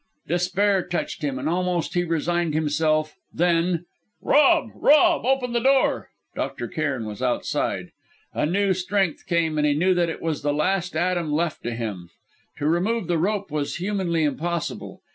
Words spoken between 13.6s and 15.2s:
humanly impossible.